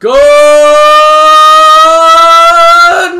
[0.00, 0.16] Good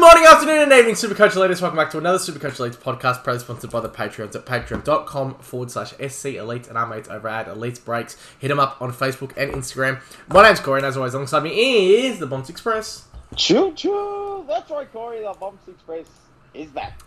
[0.00, 1.60] morning, afternoon, and evening, Supercoach Elites.
[1.60, 5.70] Welcome back to another Supercoach Elites podcast, proudly sponsored by the Patreons at patreon.com forward
[5.70, 8.16] slash SC Elite and our mates over at Elites Breaks.
[8.38, 10.00] Hit them up on Facebook and Instagram.
[10.28, 13.08] My name's Corey, and as always, alongside me is the Bombs Express.
[13.36, 14.46] Choo choo!
[14.48, 15.18] That's right, Corey.
[15.20, 16.06] The Bombs Express
[16.54, 16.98] is back.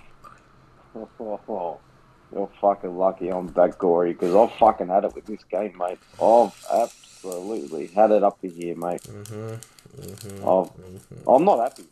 [0.93, 1.79] You're
[2.61, 5.97] fucking lucky I'm back, Corey, because I've fucking had it with this game, mate.
[6.21, 7.12] I've absolutely
[7.93, 9.01] had it up to here, mate.
[9.03, 10.01] Mm-hmm.
[10.01, 11.83] mm-hmm I've, I'm not happy.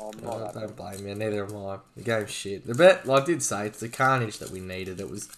[0.00, 0.60] I'm not Oh, happy.
[0.60, 1.78] don't blame me, neither am I.
[1.96, 2.66] The game's shit.
[2.66, 5.00] The bet, like I did say, it's the carnage that we needed.
[5.00, 5.28] It was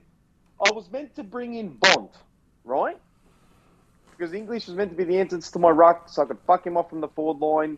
[0.65, 2.09] I was meant to bring in Bond,
[2.65, 2.97] right?
[4.11, 6.67] Because English was meant to be the entrance to my ruck, so I could fuck
[6.67, 7.77] him off from the forward line.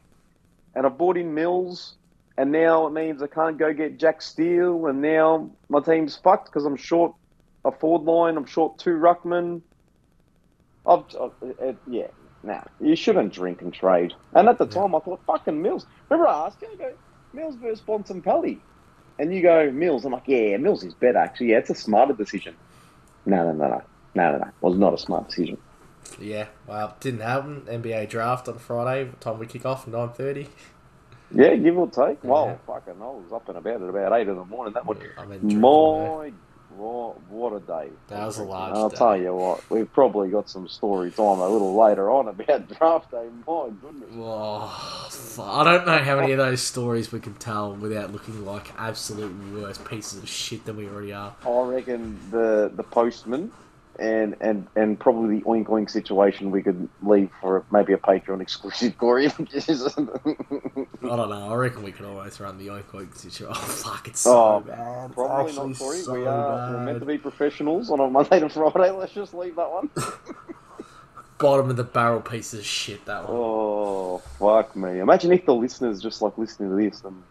[0.76, 1.96] And I bought in Mills,
[2.36, 6.46] and now it means I can't go get Jack Steele, and now my team's fucked
[6.46, 7.12] because I'm short
[7.64, 9.62] a forward line, I'm short two ruckmen.
[10.86, 11.30] I've, uh,
[11.60, 12.06] uh, yeah,
[12.42, 14.14] nah, you shouldn't drink and trade.
[14.34, 15.86] And at the time, I thought, fucking Mills.
[16.08, 16.92] Remember, I asked you, I go,
[17.32, 18.58] Mills versus Bontempelli.
[19.18, 20.04] And you go, Mills.
[20.04, 21.50] I'm like, yeah, Mills is better, actually.
[21.50, 22.54] Yeah, it's a smarter decision.
[23.26, 23.82] No, no, no, no.
[24.14, 24.46] No, no, no.
[24.46, 25.58] It was not a smart decision.
[26.20, 27.62] Yeah, well, didn't happen.
[27.62, 29.10] NBA draft on Friday.
[29.20, 30.48] Time we kick off, 9.30.
[31.30, 32.18] Yeah, give or take.
[32.22, 32.30] Yeah.
[32.30, 34.72] Well, fucking, I was up and about at about 8 in the morning.
[34.74, 35.60] That mean, drinking.
[35.60, 36.30] My eh?
[36.76, 37.88] God, what a day.
[38.08, 38.96] That was a large I'll day.
[38.96, 43.10] tell you what, we've probably got some story time a little later on about draft
[43.10, 43.26] day.
[43.46, 44.10] My goodness.
[44.14, 45.08] Oh,
[45.42, 49.34] I don't know how many of those stories we can tell without looking like absolute
[49.52, 51.34] worse pieces of shit than we already are.
[51.46, 53.50] I reckon the the postman
[53.98, 58.40] and and and probably the oink oink situation we could leave for maybe a Patreon
[58.40, 59.26] exclusive, Corey.
[59.26, 59.30] I
[61.16, 61.48] don't know.
[61.50, 63.46] I reckon we could always run the oink oink situation.
[63.50, 65.12] Oh fuck, it's so Oh, bad.
[65.14, 65.98] Probably not, Corey.
[65.98, 68.90] so we are we're meant to be professionals on a Monday to Friday.
[68.98, 69.90] Let's just leave that one.
[71.38, 73.04] Bottom of the barrel piece of shit.
[73.06, 73.32] That one.
[73.36, 74.98] oh fuck me!
[74.98, 77.22] Imagine if the listeners just like listening to this and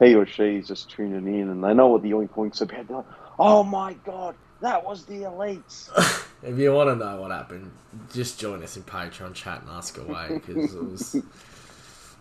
[0.00, 2.86] he or she is just tuning in and they know what the oink oink's about.
[2.88, 3.06] They're like,
[3.38, 4.34] oh my god,
[4.64, 5.90] that was the elites.
[6.46, 7.70] If you want to know what happened,
[8.12, 11.16] just join us in Patreon chat and ask away because it was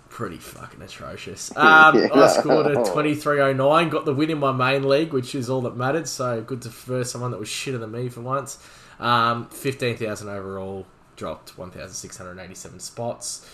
[0.08, 1.52] pretty fucking atrocious.
[1.58, 2.08] Um, Yeah.
[2.14, 5.76] I scored a 23.09, got the win in my main league, which is all that
[5.76, 6.08] mattered.
[6.08, 8.60] So good to first someone that was shitter than me for once.
[8.98, 10.86] Um, 15,000 overall,
[11.18, 13.46] dropped 1,687 spots.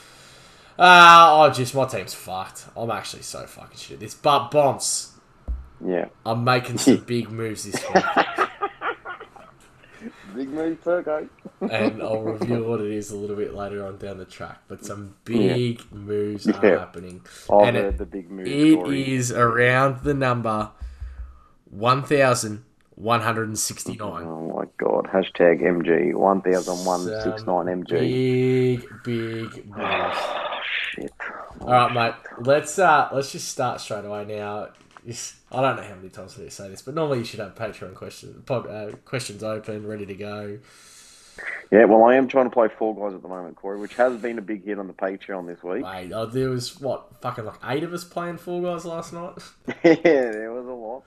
[0.78, 2.66] Uh, oh, just my team's fucked.
[2.78, 4.14] I'm actually so fucking shit at this.
[4.14, 5.14] But Bonds,
[5.84, 8.49] yeah, I'm making some big moves this week.
[10.40, 11.28] Big move, Turco.
[11.62, 14.62] and I'll review what it is a little bit later on down the track.
[14.68, 16.80] But some big moves are Yeah.
[16.80, 17.22] happening.
[17.52, 18.48] I've And heard it- the big move.
[18.48, 20.72] It is around the number
[21.70, 24.24] 1,169.
[24.24, 25.08] Oh my god!
[25.14, 28.00] Hashtag MG one thousand one six nine Some MG.
[28.00, 29.80] Big, big moves.
[29.80, 30.60] Oh,
[30.96, 31.12] shit.
[31.62, 32.14] All right, mate.
[32.40, 34.70] Let's uh, let's just start straight away now.
[35.52, 37.96] I don't know how many times I say this, but normally you should have Patreon
[37.96, 40.60] questions, pod, uh, questions open, ready to go.
[41.72, 44.18] Yeah, well, I am trying to play Fall Guys at the moment, Corey, which has
[44.18, 45.84] been a big hit on the Patreon this week.
[45.84, 49.34] Mate, oh, there was what fucking like eight of us playing Fall Guys last night.
[49.84, 51.04] yeah, there was a lot.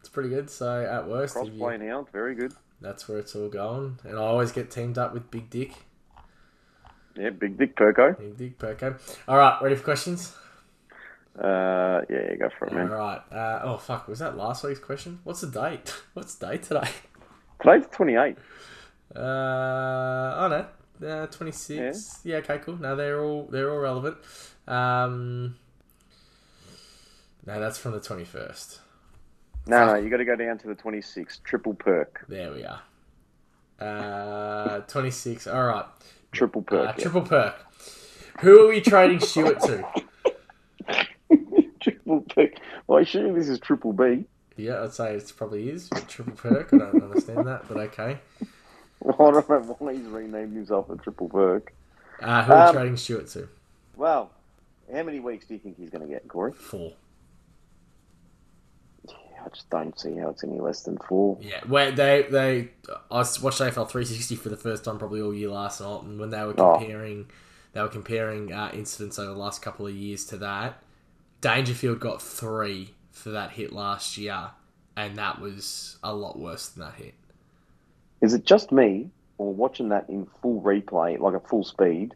[0.00, 0.48] It's pretty good.
[0.50, 2.52] So at worst, Cross if you- now, it's very good.
[2.80, 3.98] that's where it's all going.
[4.04, 5.72] And I always get teamed up with Big Dick.
[7.16, 8.18] Yeah, Big Dick Perko.
[8.18, 8.98] Big Dick Perko.
[9.28, 10.34] All right, ready for questions?
[11.38, 12.88] Uh, yeah, yeah, go for it, All man.
[12.90, 13.20] right.
[13.32, 15.18] Uh, oh fuck, was that last week's question?
[15.24, 15.92] What's the date?
[16.14, 16.88] What's the date today?
[17.60, 18.36] Today's 28.
[19.16, 20.66] Uh, oh
[21.00, 22.20] no, uh, twenty six.
[22.24, 22.36] Yeah.
[22.38, 22.76] Okay, cool.
[22.76, 24.16] No, they're all they're all relevant.
[24.66, 25.56] Um,
[27.46, 28.80] no, that's from the twenty first.
[29.66, 31.42] No, no, you got to go down to the twenty sixth.
[31.44, 32.24] Triple perk.
[32.28, 32.82] There we are.
[33.80, 35.46] Uh, twenty six.
[35.46, 35.86] All right.
[36.32, 36.98] Triple Uh, perk.
[36.98, 37.02] yeah.
[37.02, 37.54] triple perk.
[38.40, 39.84] Who are we trading Stewart to?
[42.22, 42.60] triple.
[42.86, 44.24] Well, assuming this is triple B.
[44.56, 46.72] Yeah, I'd say it probably is triple perk.
[46.72, 48.18] I don't understand that, but okay.
[49.06, 51.72] I don't know why he's renamed himself a triple perk.
[52.20, 53.48] Uh, who are Um, trading Stewart to?
[53.96, 54.30] Well,
[54.92, 56.52] how many weeks do you think he's going to get, Corey?
[56.52, 56.92] Four.
[59.44, 61.38] I just don't see how it's any less than four.
[61.42, 62.70] Yeah, where they they
[63.10, 66.30] I watched AFL 360 for the first time probably all year last night, and when
[66.30, 66.78] they were Oh.
[66.78, 67.26] comparing
[67.72, 70.82] they were comparing uh, incidents over the last couple of years to that,
[71.44, 74.52] Dangerfield got three for that hit last year,
[74.96, 77.12] and that was a lot worse than that hit.
[78.22, 82.14] Is it just me, or watching that in full replay, like a full speed,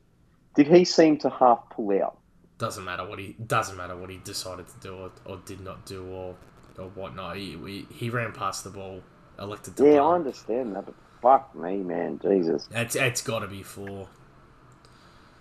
[0.57, 2.17] did he seem to half pull out?
[2.57, 5.85] Doesn't matter what he doesn't matter what he decided to do or, or did not
[5.85, 6.35] do or
[6.79, 7.37] or whatnot.
[7.37, 9.03] He, he he ran past the ball,
[9.39, 9.85] elected to.
[9.85, 12.67] Yeah, I understand that, but fuck me, man, Jesus.
[12.73, 14.09] It's it's got to be four.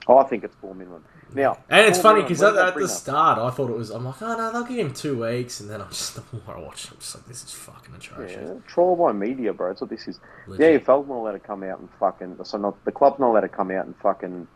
[0.10, 1.06] I think it's four minimum.
[1.34, 3.90] Now, And it's funny because at, at the start, I thought it was.
[3.90, 6.58] I'm like, oh no, they'll give him two weeks, and then I'm just the more
[6.58, 8.50] I watch, I'm just like, this is fucking atrocious.
[8.50, 9.70] Yeah, trial by media, bro.
[9.70, 10.20] That's what this is.
[10.48, 10.86] Legit.
[10.86, 12.38] The AFL's not allowed to come out and fucking.
[12.44, 14.48] So not the club's not allowed to come out and fucking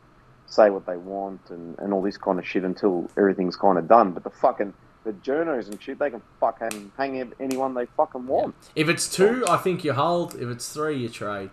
[0.47, 3.87] say what they want and, and all this kind of shit until everything's kind of
[3.87, 4.11] done.
[4.11, 8.55] But the fucking the journos and shit, they can fucking hang anyone they fucking want.
[8.75, 10.35] If it's two, I think you hold.
[10.35, 11.49] If it's three, you trade.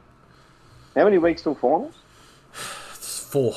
[0.94, 1.94] How many weeks till finals?
[2.92, 3.54] It's four.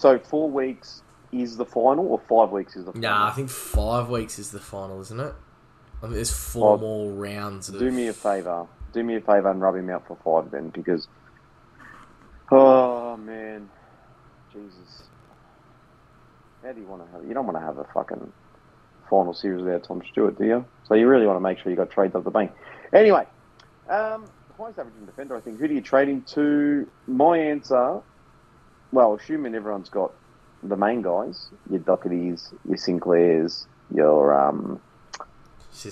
[0.00, 3.10] So four weeks is the final, or five weeks is the final?
[3.10, 5.34] Nah, I think five weeks is the final, isn't it?
[5.98, 7.68] I think there's four more rounds.
[7.68, 7.78] Of...
[7.78, 8.66] Do me a favour.
[8.94, 11.06] Do me a favour and rub him out for five then, because
[12.50, 13.68] oh man,
[14.50, 15.02] Jesus,
[16.64, 17.28] how do you want to have?
[17.28, 18.32] You don't want to have a fucking
[19.10, 20.64] final series without Tom Stewart, do you?
[20.88, 22.52] So you really want to make sure you got trades up the bank.
[22.94, 23.26] Anyway,
[23.90, 24.24] um,
[24.56, 25.60] highest averaging defender, I think.
[25.60, 26.88] Who do you trade him to?
[27.06, 28.00] My answer,
[28.92, 30.12] well, assuming everyone's got
[30.62, 34.80] the main guys, your Dohertys, your Sinclairs, your um,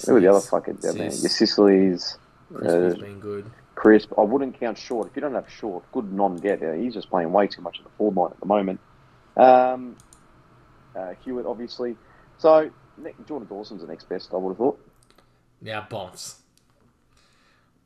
[0.07, 1.11] who are the other fucking yeah, man?
[1.11, 1.23] Sis.
[1.23, 2.19] Your Sicilies.
[2.53, 3.51] Crispy's Uh, been good.
[3.75, 4.13] Crisp.
[4.19, 5.07] I wouldn't count Short.
[5.09, 6.63] If you don't have Short, good non-get.
[6.63, 8.81] Uh, he's just playing way too much of the forward line at the moment.
[9.37, 9.97] Um,
[10.97, 11.97] uh, Hewitt, obviously.
[12.39, 12.71] So
[13.27, 14.31] Jordan Dawson's the next best.
[14.33, 14.85] I would have thought.
[15.61, 16.41] Now bombs.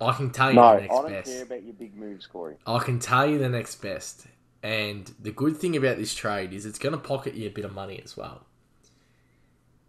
[0.01, 0.93] I can tell you No, the next best.
[0.99, 1.31] I don't best.
[1.31, 2.57] care about your big moves, Corey.
[2.67, 4.27] I can tell you the next best.
[4.63, 7.65] And the good thing about this trade is it's going to pocket you a bit
[7.65, 8.43] of money as well.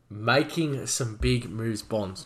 [0.09, 2.25] Making some big moves, bonds.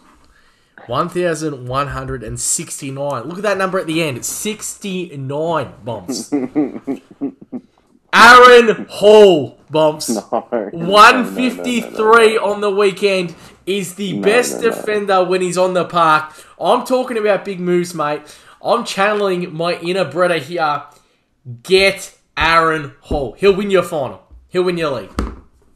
[0.85, 3.23] 1,169.
[3.23, 4.17] Look at that number at the end.
[4.17, 6.31] It's 69 bombs.
[8.13, 10.09] Aaron Hall bombs.
[10.09, 10.21] No.
[10.71, 13.35] 153 on the weekend
[13.65, 14.69] is the No, best no, no.
[14.75, 16.31] defender when he's on the park.
[16.59, 18.21] I'm talking about big moves, mate.
[18.63, 20.83] I'm channeling my inner Bretta here.
[21.63, 23.33] Get Aaron Hall.
[23.37, 24.21] He'll win your final.
[24.47, 25.11] He'll win your league.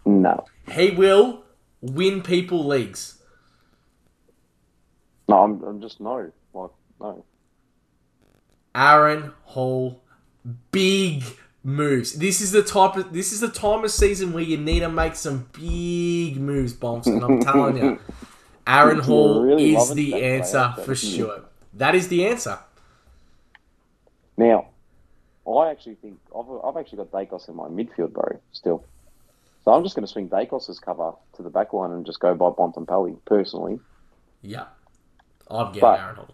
[0.05, 0.45] No.
[0.71, 1.43] He will
[1.81, 3.21] win people leagues.
[5.27, 6.31] No, I'm, I'm just no.
[6.53, 7.25] Like, no.
[8.75, 10.01] Aaron Hall,
[10.71, 11.23] big
[11.63, 12.13] moves.
[12.13, 14.89] This is the type of this is the time of season where you need to
[14.89, 17.07] make some big moves, bombs.
[17.07, 17.99] And I'm telling you,
[18.67, 21.41] Aaron Hall really is the answer player, for sure.
[21.73, 22.59] That is the answer.
[24.37, 24.67] Now,
[25.47, 28.39] I actually think I've, I've actually got Daicos in my midfield, bro.
[28.51, 28.83] Still,
[29.65, 32.35] so I'm just going to swing Daicos's cover to the back line and just go
[32.35, 33.79] by Bontempelli personally.
[34.41, 34.65] Yeah,
[35.49, 36.29] I'm getting But- Hall.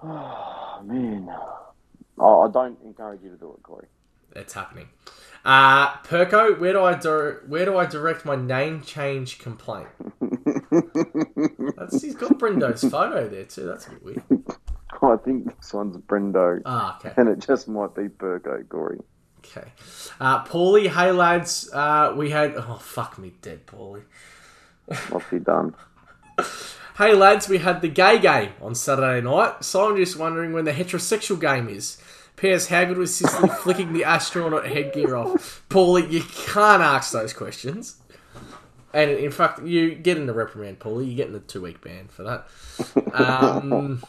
[0.80, 1.28] Oh man,
[2.20, 3.88] oh, I don't encourage you to do it, Corey.
[4.36, 4.88] It's happening.
[5.44, 9.88] Uh, Perko, where do I dir- where do I direct my name change complaint?
[11.76, 13.64] That's, he's got Brendo's photo there too.
[13.66, 14.22] That's a bit weird.
[15.02, 17.12] I think this one's Brendo, Ah, okay.
[17.16, 18.98] and it just might be Perko, Corey.
[19.38, 19.68] Okay.
[20.20, 22.54] Uh, Paulie, hey lads, uh, we had.
[22.56, 24.02] Oh, fuck me dead, Paulie.
[25.12, 25.74] Must be done.
[26.96, 30.64] Hey lads, we had the gay game on Saturday night, so I'm just wondering when
[30.64, 32.02] the heterosexual game is.
[32.36, 32.68] P.S.
[32.68, 35.64] How good was Sicily flicking the astronaut headgear off?
[35.68, 37.96] Paulie, you can't ask those questions.
[38.94, 41.06] And in fact, you get in the reprimand, Paulie.
[41.06, 42.48] You're getting a two week ban for that.
[43.12, 44.02] Um,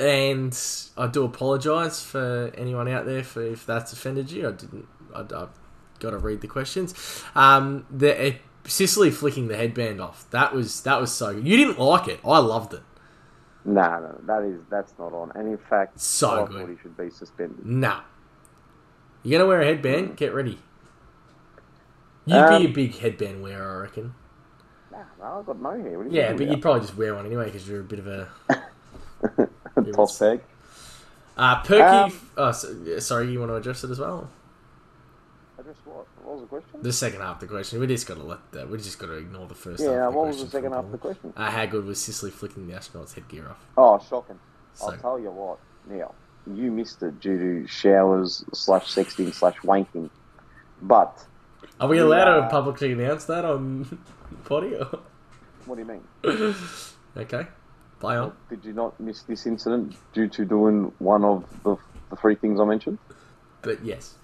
[0.00, 0.58] and
[0.96, 4.48] I do apologise for anyone out there for if that's offended you.
[4.48, 4.88] I didn't.
[5.14, 5.48] I, I
[5.98, 6.94] got to read the questions.
[7.34, 8.32] Um, the uh,
[8.64, 10.28] Sicily flicking the headband off.
[10.30, 11.46] That was that was so good.
[11.46, 12.20] You didn't like it.
[12.24, 12.82] I loved it.
[13.64, 15.32] No, no, that is that's not on.
[15.34, 16.70] And in fact, So I good.
[16.70, 17.64] he should be suspended.
[17.64, 18.00] Nah.
[19.22, 20.16] You're gonna wear a headband?
[20.16, 20.58] Get ready.
[22.24, 24.14] You'd Um, be a big headband wearer, I reckon.
[24.90, 25.98] Nah, no, I've got no hair.
[25.98, 26.50] What are you Yeah, but about?
[26.52, 28.28] you'd probably just wear one anyway because you're a bit of a.
[29.92, 30.40] Toss bag.
[31.36, 31.82] Uh, Perky.
[31.82, 34.28] Um, oh, sorry, you want to address it as well?
[35.64, 36.06] Just what?
[36.24, 36.82] What was the question?
[36.82, 37.80] The second half of the question.
[37.80, 38.68] We just got to let that.
[38.70, 39.82] We just got to ignore the first.
[39.82, 41.32] yeah, half of the what was the second half of the question?
[41.36, 43.64] Uh, how good was Sicily flicking the astronauts' headgear off?
[43.76, 44.38] Oh, shocking.
[44.74, 45.58] So, I'll tell you what.
[45.88, 46.14] Now,
[46.52, 50.10] you missed it due to showers slash sexting slash wanking.
[50.82, 51.24] But
[51.78, 54.02] are we allowed to publicly announce that on
[54.44, 54.74] potty?
[54.74, 55.00] or-
[55.66, 55.88] what do you
[56.34, 56.54] mean?
[57.16, 57.46] okay,
[58.00, 58.32] play on.
[58.48, 61.76] Did you not miss this incident due to doing one of the,
[62.08, 62.98] the three things I mentioned?
[63.62, 64.16] But yes,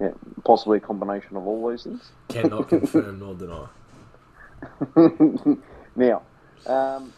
[0.00, 0.12] Yeah,
[0.44, 2.10] possibly a combination of all those things.
[2.28, 3.66] cannot confirm nor deny.
[5.96, 6.22] now,
[6.66, 7.12] um,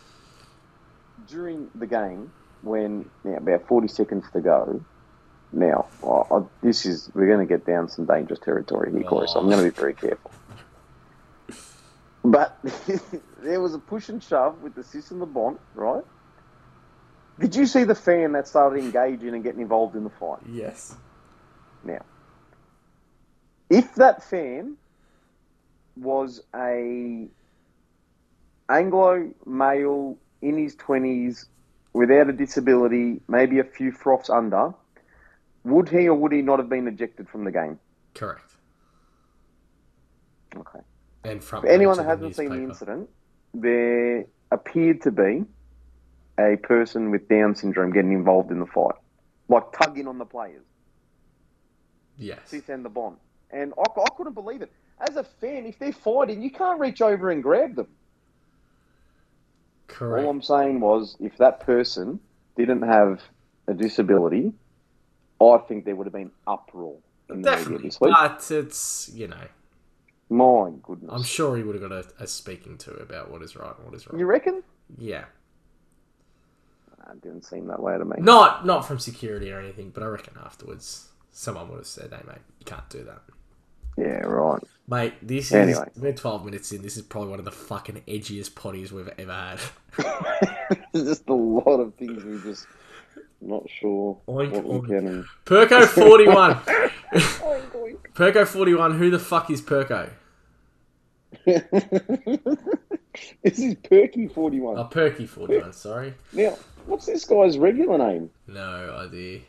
[1.28, 4.82] during the game, when now about 40 seconds to go,
[5.52, 9.26] now, I, I, this is, we're going to get down some dangerous territory here, Corey,
[9.28, 10.30] so I'm going to be very careful.
[12.22, 12.58] But
[13.42, 16.04] there was a push and shove with the sis and the bond, right?
[17.38, 20.40] Did you see the fan that started engaging and getting involved in the fight?
[20.46, 20.94] Yes.
[21.82, 22.04] Now,
[23.70, 24.76] if that fan
[25.96, 27.28] was a
[28.68, 31.46] Anglo male in his twenties
[31.94, 34.74] without a disability, maybe a few froths under,
[35.64, 37.78] would he or would he not have been ejected from the game?
[38.14, 38.52] Correct.
[40.56, 40.80] Okay.
[41.24, 41.68] And front.
[41.68, 43.08] Anyone that hasn't seen the incident,
[43.52, 45.44] there appeared to be
[46.38, 48.94] a person with Down syndrome getting involved in the fight,
[49.48, 50.64] like tugging on the players.
[52.16, 52.40] Yes.
[52.46, 53.16] Sis and the Bond.
[53.50, 54.70] And I, I couldn't believe it.
[55.00, 57.88] As a fan, if they're fighting, you can't reach over and grab them.
[59.88, 60.24] Correct.
[60.24, 62.20] All I'm saying was, if that person
[62.56, 63.20] didn't have
[63.66, 64.52] a disability,
[65.40, 66.96] I think there would have been uproar
[67.28, 68.12] in the media Definitely, this week.
[68.12, 69.46] but it's you know,
[70.30, 71.10] My goodness.
[71.12, 73.84] I'm sure he would have got a, a speaking to about what is right and
[73.84, 74.18] what is wrong.
[74.18, 74.62] You reckon?
[74.96, 75.24] Yeah,
[76.98, 78.16] Nah, It didn't seem that way to me.
[78.20, 82.22] not not from security or anything, but I reckon afterwards someone would have said, "Hey,
[82.26, 83.22] mate, you can't do that."
[83.98, 84.62] Yeah, right.
[84.88, 85.88] Mate, this is Anyway.
[85.96, 86.82] we're 12 minutes in.
[86.82, 89.60] This is probably one of the fucking edgiest potties we've ever had.
[90.92, 92.66] There's just a lot of things we just
[93.40, 94.86] not sure Oink, what we oink.
[94.86, 95.06] can.
[95.06, 96.54] and- Perko 41.
[96.54, 97.96] Oink, oink.
[98.14, 98.98] Perko 41.
[98.98, 100.10] Who the fuck is Perko?
[103.42, 104.78] this is Perky 41.
[104.78, 105.72] Oh, Perky 41.
[105.72, 106.14] Sorry.
[106.32, 106.56] Now,
[106.86, 108.30] what's this guy's regular name?
[108.46, 109.40] No idea.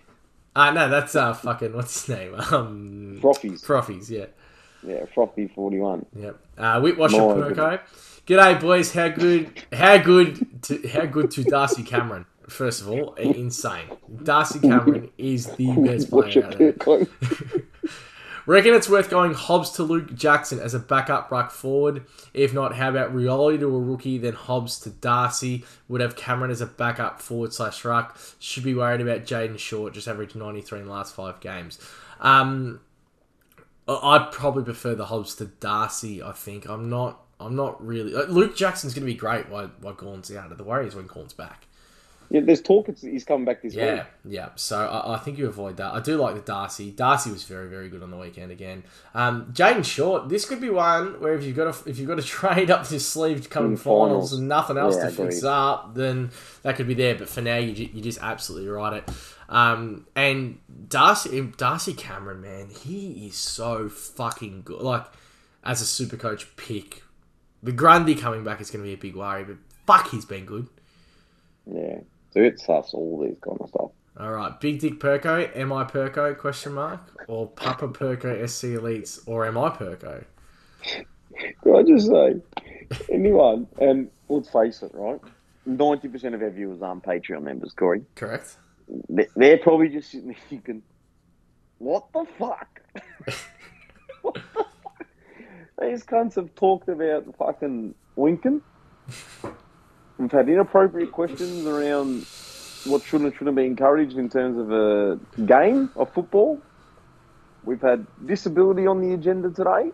[0.56, 2.36] Ah, no, that's uh fucking what's his name?
[2.52, 3.66] Um, Frothies.
[3.66, 4.10] Frothies.
[4.10, 4.26] Yeah.
[4.84, 6.06] Yeah, Frothy 41.
[6.16, 6.40] Yep.
[6.58, 7.80] Uh, Whitwasher My Perko.
[8.28, 8.94] G'day, boys.
[8.94, 9.52] How good?
[9.72, 10.62] How good?
[10.64, 12.26] To, how good to Darcy Cameron?
[12.48, 13.86] First of all, insane.
[14.24, 17.08] Darcy Cameron is the best player out there.
[18.48, 22.06] Reckon it's worth going Hobbs to Luke Jackson as a backup ruck forward.
[22.34, 25.64] If not, how about Rioli to a rookie, then Hobbs to Darcy?
[25.88, 28.18] Would have Cameron as a backup forward slash ruck.
[28.40, 31.80] Should be worried about Jayden Short, just averaged 93 in the last five games.
[32.20, 32.82] Um,
[33.88, 36.24] I'd probably prefer the Hobbs to Darcy.
[36.24, 37.24] I think I'm not.
[37.40, 38.14] I'm not really.
[38.26, 40.52] Luke Jackson's going to be great while while Gawn's out.
[40.52, 41.68] Of the is when Gawn's back.
[42.32, 44.04] Yeah, there's talk it's, he's coming back this Yeah, week.
[44.26, 44.44] yeah.
[44.44, 44.50] Yeah.
[44.56, 45.94] So I, I think you avoid that.
[45.94, 46.90] I do like the Darcy.
[46.92, 48.84] Darcy was very, very good on the weekend again.
[49.14, 50.30] Um, Jayden Short.
[50.30, 52.90] This could be one where if you've got to if you've got to trade up
[52.90, 54.34] your sleeve coming In finals finals.
[54.34, 56.32] and nothing else Yeah, to fix up, then
[56.64, 57.16] that could be there.
[57.16, 59.10] But for now, you you just absolutely right it.
[59.50, 64.82] Um, and Darcy Darcy Cameron, man, he is so fucking good.
[64.82, 65.06] Like
[65.66, 67.04] as a super coach pick,
[67.62, 69.44] the Grundy coming back is going to be a big worry.
[69.44, 70.68] But fuck, he's been good.
[71.70, 72.00] Yeah.
[72.34, 73.92] So it's us, all these kind of stuff.
[74.18, 76.38] All right, Big Dick Perko, am I Perko?
[76.38, 80.24] Question mark or Papa Perko SC Elites or am I Perko?
[80.84, 82.36] Can I just say,
[83.12, 85.20] anyone, and let's face it, right?
[85.68, 88.04] 90% of our viewers aren't Patreon members, Corey.
[88.16, 88.58] Correct.
[89.10, 90.82] They- They're probably just sitting there thinking,
[91.78, 92.82] what the fuck?
[94.22, 94.68] what the fuck?
[95.82, 98.62] These cunts have talked about fucking winking.
[100.22, 102.28] We've had inappropriate questions around
[102.86, 106.62] what should and shouldn't be encouraged in terms of a game of football.
[107.64, 109.92] We've had disability on the agenda today.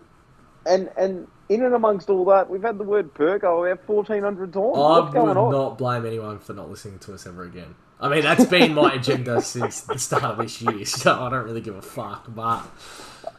[0.66, 4.66] And and in and amongst all that, we've had the word perko about 1,400 times.
[4.76, 5.52] I What's going would on?
[5.54, 7.76] not blame anyone for not listening to us ever again.
[8.02, 11.46] I mean, that's been my agenda since the start of this year, so I don't
[11.46, 12.26] really give a fuck.
[12.36, 12.64] But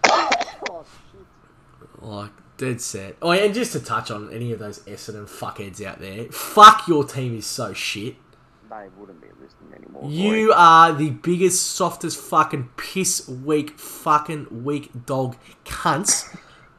[0.05, 0.31] Oh,
[0.71, 2.03] Oh shit.
[2.03, 3.17] Like dead set.
[3.23, 7.05] Oh, and just to touch on any of those Essendon fuckheads out there, fuck your
[7.05, 8.17] team is so shit.
[8.69, 10.11] They wouldn't be listening anymore.
[10.11, 16.37] You are the biggest, softest fucking piss weak, fucking weak dog cunts.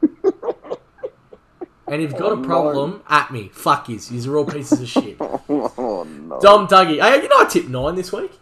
[1.88, 2.44] and if you've got Oh, a no.
[2.44, 3.48] problem, at me.
[3.52, 4.10] Fuck yous.
[4.12, 5.16] You're all pieces of shit.
[5.20, 6.38] oh no.
[6.40, 7.00] Dom Dougie.
[7.02, 8.32] Hey, you know I tipped nine this week?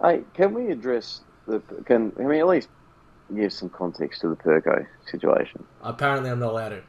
[0.00, 1.60] Hey, can we address the?
[1.84, 2.68] Can can we at least
[3.34, 5.64] give some context to the Perko situation?
[5.82, 6.82] Apparently I'm not allowed to.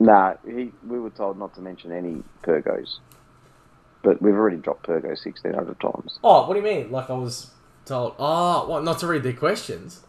[0.00, 0.72] Nah, he.
[0.86, 2.98] We were told not to mention any Perkos,
[4.02, 6.18] but we've already dropped Perko sixteen hundred times.
[6.22, 6.92] Oh, what do you mean?
[6.92, 7.50] Like I was
[7.84, 10.02] told, oh, what, not to read their questions?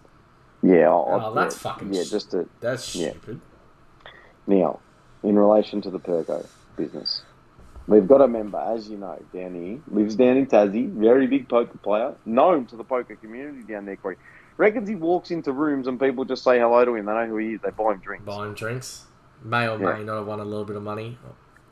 [0.62, 0.90] Yeah.
[0.90, 3.12] I, Oh, I- that's yeah, fucking Yeah, just to That's Yeah.
[3.12, 3.42] stupid.
[4.46, 4.80] Now,
[5.24, 7.24] in relation to the Perko business,
[7.88, 11.48] we've got a member, as you know, down here, lives down in Tassie, very big
[11.50, 14.18] poker player, known to the poker community down there, Corey.
[14.60, 17.06] Reckons he walks into rooms and people just say hello to him.
[17.06, 17.62] They know who he is.
[17.62, 18.26] They buy him drinks.
[18.26, 19.06] Buy him drinks.
[19.42, 19.94] May or Yeah.
[19.94, 21.18] may not have won a little bit of money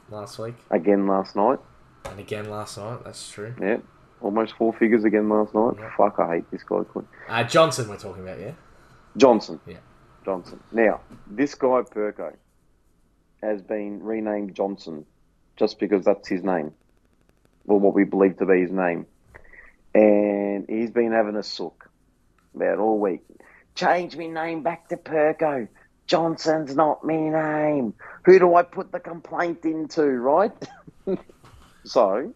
[0.10, 0.56] last week.
[0.72, 1.60] Again last night.
[2.06, 3.54] And again last night, that's true.
[3.60, 3.80] Yeah.
[4.22, 5.74] Almost four figures again last night.
[5.78, 5.90] Yeah.
[5.98, 6.78] Fuck, I hate this guy.
[7.28, 8.52] Uh, Johnson, we're talking about, yeah?
[9.18, 9.60] Johnson.
[9.68, 9.80] Yeah.
[10.24, 10.64] Johnson.
[10.72, 12.36] Now, this guy, Perko,
[13.44, 15.06] has been renamed Johnson
[15.58, 16.72] just because that's his name.
[17.68, 19.08] Or what we believe to be his name.
[19.94, 21.87] And he's been having a sook
[22.58, 23.24] about all week.
[23.76, 25.68] Change me name back to Perko.
[26.08, 27.94] Johnson's not me name.
[28.26, 30.52] Who do I put the complaint into, right?
[31.84, 32.34] so,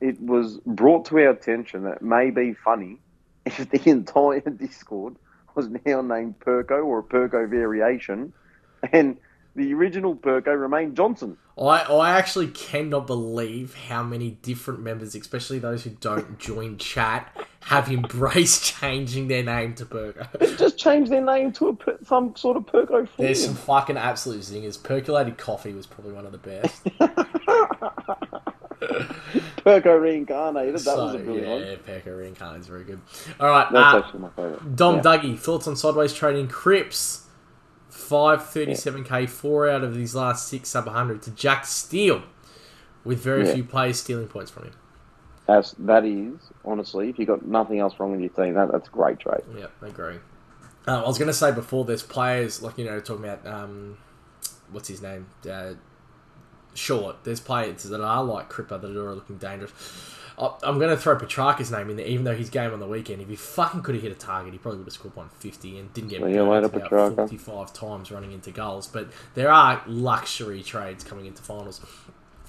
[0.00, 2.98] it was brought to our attention that it may be funny
[3.46, 5.16] if the entire Discord
[5.54, 8.32] was now named Perko or a Perko variation,
[8.92, 9.16] and
[9.56, 11.36] the original Perko remained Johnson.
[11.58, 17.34] I, I actually cannot believe how many different members, especially those who don't join chat,
[17.60, 20.28] have embraced changing their name to Burger.
[20.58, 23.08] Just change their name to a some sort of Perko form.
[23.16, 24.80] There's some fucking absolute zingers.
[24.80, 26.84] Percolated coffee was probably one of the best.
[29.64, 30.74] Perko reincarnated.
[30.74, 31.60] That so, was a brilliant one.
[31.62, 33.00] yeah, Perko reincarnated is very good.
[33.40, 34.76] All right, That's uh, actually my favourite.
[34.76, 35.02] Dom Yeah.
[35.02, 37.25] Dougie, thoughts on sideways trading Cripps?
[38.08, 42.22] 537k, four out of these last six sub 100 to Jack Steele,
[43.04, 43.54] with very Yeah.
[43.54, 44.72] few players stealing points from him.
[45.46, 48.88] That's, that is, honestly, if you've got nothing else wrong with your team, that, that's
[48.88, 49.42] a great trade.
[49.56, 50.16] Yeah, I agree.
[50.88, 53.98] Um, I was going to say before, there's players like you know talking about um,
[54.70, 55.74] what's his name, uh,
[56.74, 57.24] Short.
[57.24, 59.72] There's players that are like Cripper that are looking dangerous.
[60.38, 62.86] I- I'm going to throw Petrarca's name in there, even though his game on the
[62.86, 65.78] weekend, if he fucking could have hit a target, he probably would have scored 150
[65.78, 67.14] and didn't get later, about Petrarca.
[67.16, 68.86] 45 times running into goals.
[68.86, 71.80] But there are luxury trades coming into finals.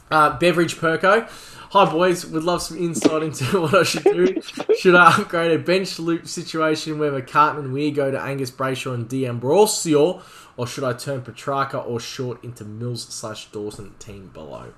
[0.09, 1.27] Uh, Beveridge Perko.
[1.71, 2.25] Hi, boys.
[2.25, 4.41] Would love some insight into what I should do.
[4.79, 8.93] Should I upgrade a bench loop situation where McCartan and Weir go to Angus Brayshaw
[8.93, 10.21] and D'Ambrosio,
[10.55, 14.73] or should I turn Petrarca or Short into Mills slash Dawson team below?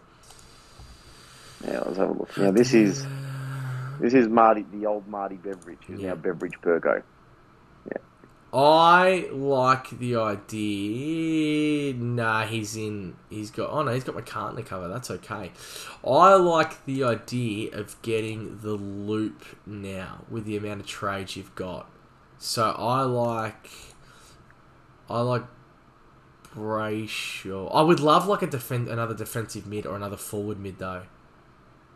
[1.65, 2.37] Yeah, let's have a look.
[2.37, 3.05] Now, this is
[3.99, 6.09] this is Marty, the old Marty Beveridge, who's Yeah.
[6.09, 7.03] now Beveridge Perko.
[8.51, 11.93] I like the idea.
[11.93, 13.15] Nah, he's in.
[13.29, 13.69] He's got.
[13.69, 14.87] Oh no, he's got McCartan to cover.
[14.87, 15.51] That's okay.
[16.03, 21.53] I like the idea of getting the loop now with the amount of trades you've
[21.53, 21.91] got.
[22.39, 23.69] So I like.
[25.09, 25.43] I like
[26.55, 27.69] Brayshaw.
[27.71, 31.03] I would love like a defend another defensive mid or another forward mid though.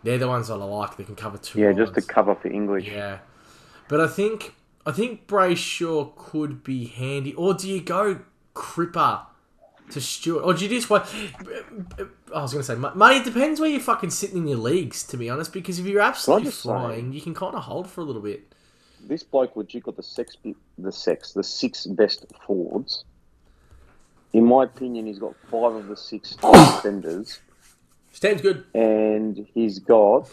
[0.04, 0.98] They're the ones that I like.
[0.98, 1.60] They can cover two.
[1.60, 2.88] Yeah, just to cover for English.
[2.88, 3.20] Yeah,
[3.88, 4.54] but I think
[4.86, 7.34] I think Brayshaw could be handy.
[7.34, 8.20] Or do you go
[8.54, 9.22] Cripper
[9.92, 11.06] to Stewart, or do you just want?
[12.36, 13.18] I was going to say, ma- money.
[13.18, 15.54] It depends where you're fucking sitting in your leagues, to be honest.
[15.54, 18.54] Because if you're absolutely say- flying, you can kind of hold for a little bit.
[19.06, 20.38] This bloke would you got the sex,
[20.78, 23.04] the sex, the six best forwards.
[24.32, 27.40] In my opinion, he's got five of the six defenders,
[28.14, 28.64] Stands good.
[28.74, 30.30] and he's got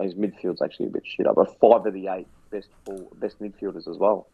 [0.00, 3.40] his midfield's actually a bit shit up, but five of the eight best full, best
[3.40, 4.26] midfielders as well.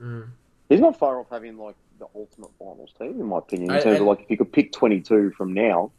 [0.00, 0.28] Mm.
[0.68, 3.70] He's not far off having like the ultimate finals team, in my opinion.
[3.70, 5.90] In I- terms I- of like if you could pick twenty two from now,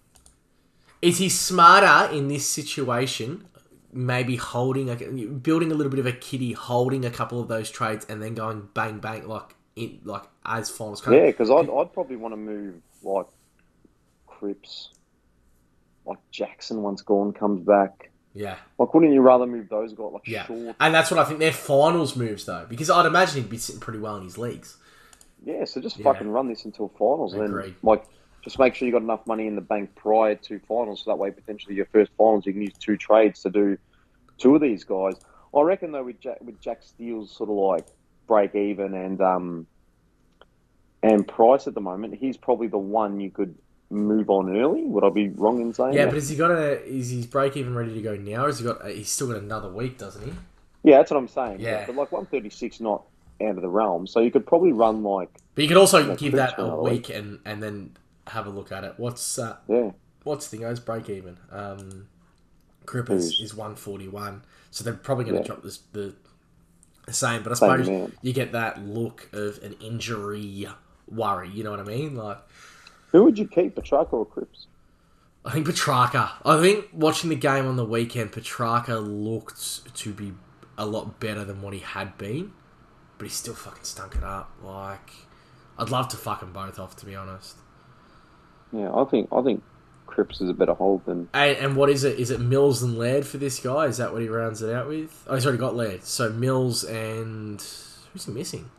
[1.02, 3.46] Is he smarter in this situation?
[3.94, 7.72] Maybe holding, a, building a little bit of a kitty, holding a couple of those
[7.72, 11.02] trades, and then going bang bang like in like as finals.
[11.10, 13.28] yeah, because I'd, I'd probably want to move like
[14.28, 14.90] Cripps,
[16.06, 18.12] like Jackson once gone comes back.
[18.34, 18.58] yeah.
[18.78, 20.76] Like, wouldn't you rather move those guys like Yeah, short?
[20.80, 23.80] and that's what I think their finals moves though, because I'd imagine he'd be sitting
[23.82, 24.78] pretty well in his leagues.
[25.46, 26.04] Yeah, so just Yeah.
[26.12, 28.06] fucking run this until finals, and then like
[28.44, 31.18] just make sure you got enough money in the bank prior to finals, so that
[31.18, 33.78] way potentially your first finals you can use two trades to do
[34.38, 35.14] two of these guys.
[35.56, 37.88] I reckon though with Jack, with Jack Steele's sort of like
[38.28, 39.68] break even and um
[41.04, 43.56] and price at the moment, he's probably the one you could
[43.96, 44.84] move on early.
[44.84, 46.10] Would I be wrong in saying Yeah, that?
[46.10, 46.84] but has he got a?
[46.86, 48.44] Is his break even ready to go now?
[48.44, 48.86] Or has he got?
[48.88, 50.34] He's still got another week, doesn't he?
[50.84, 51.60] Yeah, that's what I'm saying.
[51.62, 51.86] Yeah.
[51.86, 53.06] But like 136 not
[53.42, 54.08] out of the realm.
[54.08, 57.10] So you could probably run like But you could also Yeah, give that a week
[57.10, 57.92] and and then
[58.28, 58.94] have a look at it.
[58.98, 59.92] What's uh, yeah.
[60.24, 61.38] what's Thingo's break even?
[61.52, 62.08] Um,
[62.86, 63.40] Crippers Who's?
[63.40, 65.48] is one forty one, so they're probably going to Yeah.
[65.48, 66.16] drop this the,
[67.06, 67.44] the same.
[67.44, 70.68] But I suppose you get that look of an injury
[71.08, 71.50] worry.
[71.50, 72.16] You know what I mean?
[72.16, 72.38] Like
[73.16, 74.68] Who would you keep, Petrarca or Cripps?
[75.46, 76.34] I think Petrarca.
[76.44, 80.34] I think watching the game on the weekend, Petrarca looked to be
[80.78, 82.52] a lot better than what he had been,
[83.18, 84.52] but he still fucking stunk it up.
[84.62, 85.12] Like
[85.80, 87.56] I'd love to fuck them both off, to be honest.
[88.74, 89.64] Yeah, I think I think
[90.08, 92.20] Cripps is a better hold than And, and what is it?
[92.20, 93.86] Is it Mills and Laird for this guy?
[93.86, 95.24] Is that what he rounds it out with?
[95.26, 96.04] Oh, he's already got Laird.
[96.04, 97.62] So Mills and
[98.12, 98.72] who's he missing?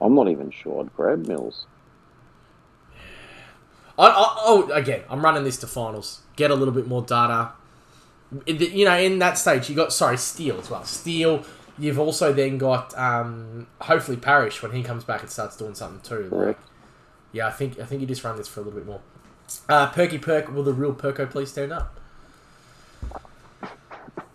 [0.00, 1.66] I'm not even sure I'd grab Mills.
[3.98, 6.20] I, I, oh, again, I'm running this to finals.
[6.36, 7.52] Get a little bit more data.
[8.46, 10.84] You know, in that stage, you got sorry Steele as well.
[10.84, 11.44] Steele.
[11.78, 16.00] You've also then got um, hopefully Parish when he comes back and starts doing something
[16.00, 16.28] too.
[16.30, 16.58] Like,
[17.32, 19.00] yeah, I think I think you just run this for a little bit more.
[19.68, 21.98] Uh, Perky Perk, will the real Perko please stand up?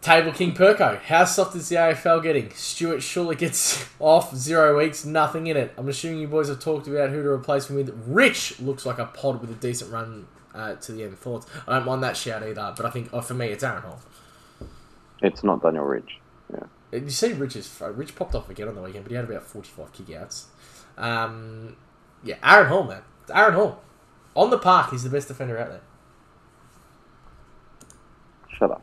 [0.07, 2.49] Table King Perko, how soft is the AFL getting?
[2.51, 5.73] Stewart surely gets off zero weeks, nothing in it.
[5.77, 7.89] I'm assuming you boys have talked about who to replace him with.
[8.07, 11.19] Rich looks like a pod with a decent run uh, to the end.
[11.19, 11.45] Thoughts?
[11.67, 13.99] I don't mind that shout either, but I think oh, for me it's Aaron Hall.
[15.21, 16.19] It's not Daniel Rich.
[16.53, 16.67] Yeah.
[16.91, 17.77] Did you see Rich's?
[17.81, 20.45] Rich popped off again on the weekend, but he had about 45 kickouts.
[20.97, 21.75] Um,
[22.23, 23.01] yeah, Aaron Hall, man.
[23.23, 23.81] It's Aaron Hall.
[24.37, 25.81] On the park, he's the best defender out there.
[28.57, 28.81] Shut up.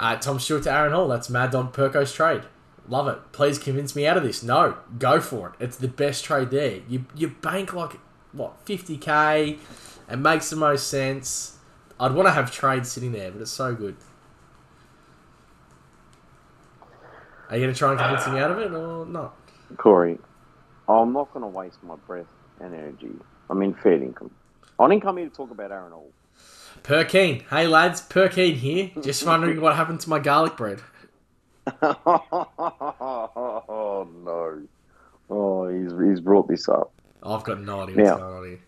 [0.00, 1.08] Uh, Tom Stewart to Aaron Hall.
[1.08, 2.42] That's Mad Dog Perko's trade.
[2.88, 3.18] Love it.
[3.32, 4.42] Please convince me out of this.
[4.42, 5.54] No, go for it.
[5.60, 6.80] It's the best trade there.
[6.88, 7.98] You you bank like
[8.32, 9.58] what fifty k,
[10.10, 11.58] it makes the most sense.
[12.00, 13.94] I'd want to have trade sitting there, but it's so good.
[17.50, 19.36] Are you going to try and convince me out of it or not?
[19.76, 20.18] Corey,
[20.88, 22.24] I'm not going to waste my breath
[22.58, 23.10] and energy.
[23.50, 24.30] I mean, fair income.
[24.78, 26.10] I didn't come here to talk about Aaron Hall.
[26.82, 27.42] Perkeen.
[27.48, 28.90] Hey lads, Perkeen here.
[29.02, 30.80] Just wondering what happened to my garlic bread.
[31.82, 34.62] oh no!
[35.28, 36.92] Oh, he's he's brought this up.
[37.22, 38.58] I've got no idea what's going on here.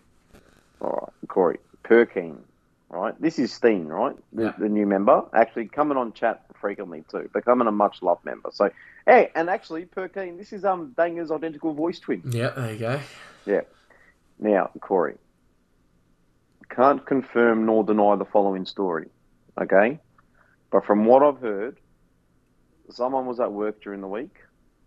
[0.80, 2.36] All right, Corey Perkeen.
[2.90, 4.14] Right, this is Steen, right?
[4.34, 4.52] The, Yeah.
[4.58, 8.50] the new member, actually coming on chat frequently too, becoming a much loved member.
[8.52, 8.68] So,
[9.06, 12.22] hey, and actually Perkeen, this is um Danger's identical voice twin.
[12.30, 13.00] Yeah, there you go.
[13.46, 13.62] Yeah.
[14.38, 15.14] Now, Corey,
[16.74, 19.08] can't confirm nor deny the following story,
[19.60, 19.98] okay?
[20.70, 21.78] But from what I've heard,
[22.90, 24.34] someone was at work during the week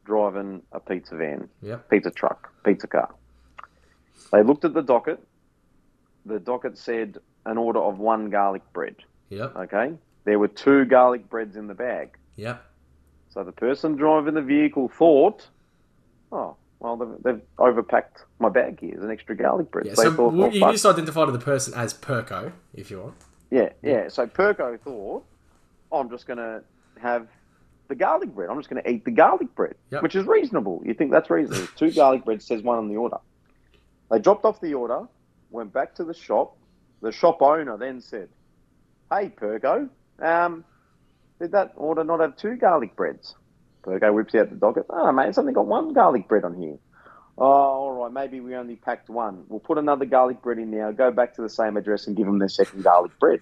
[0.06, 1.90] driving a pizza van, Yep.
[1.90, 3.14] pizza truck, pizza car.
[4.32, 5.20] They looked at the docket.
[6.26, 8.96] The docket said an order of one garlic bread,
[9.30, 9.56] Yep.
[9.56, 9.94] okay?
[10.26, 12.18] There were two garlic breads in the bag.
[12.36, 12.64] Yep.
[13.30, 15.48] So the person driving the vehicle thought,
[16.32, 18.92] oh, well, they've, they've overpacked my bag here.
[18.94, 19.86] There's an extra garlic bread.
[19.88, 23.16] Yeah, so thought, well, you just identified the person as Perko, if you want.
[23.52, 24.08] Yeah, yeah.
[24.10, 25.26] So Perko thought,
[25.92, 26.62] oh, I'm just going to
[27.02, 27.28] have
[27.88, 28.50] the garlic bread.
[28.50, 30.04] I'm just going to eat the garlic bread, Yep.
[30.04, 30.82] which is reasonable.
[30.86, 31.68] You think that's reasonable?
[31.76, 33.18] Two garlic breads says one on the order.
[34.12, 35.08] They dropped off the order,
[35.52, 36.56] went back to the shop.
[37.02, 38.30] The shop owner then said,
[39.12, 40.64] "Hey, Perko, um,
[41.40, 43.36] did that order not have two garlic breads?"
[43.86, 44.86] Perko whips out the docket.
[44.90, 46.78] Oh, mate, it's only got one garlic bread on here.
[47.38, 48.12] Oh, all right.
[48.12, 49.44] Maybe we only packed one.
[49.48, 50.92] We'll put another garlic bread in now.
[50.92, 53.42] Go back to the same address and give them their second garlic bread.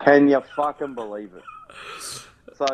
[0.00, 1.42] Can you fucking believe it?
[2.56, 2.66] So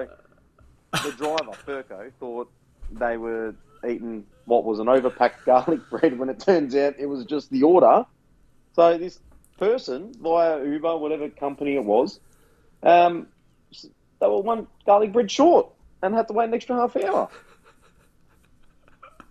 [0.92, 2.51] the driver, Perko, thought
[2.90, 3.55] they were
[3.87, 7.62] eating what was an overpacked garlic bread when it turns out it was just the
[7.62, 8.05] order.
[8.75, 9.20] So this
[9.59, 12.18] person, via Uber, whatever company it was,
[12.83, 13.29] um,
[13.73, 15.68] they were one garlic bread short
[16.05, 17.31] and had to wait an extra half hour.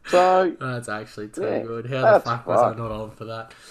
[0.05, 1.85] So That's actually too Yeah, good.
[1.87, 3.53] How the that's fuck was I not on for that?